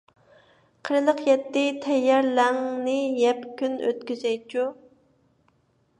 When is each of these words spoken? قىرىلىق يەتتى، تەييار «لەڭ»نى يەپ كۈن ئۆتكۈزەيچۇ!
قىرىلىق 0.87 1.19
يەتتى، 1.25 1.63
تەييار 1.83 2.29
«لەڭ»نى 2.39 2.97
يەپ 3.25 3.45
كۈن 3.61 3.77
ئۆتكۈزەيچۇ! 3.89 4.69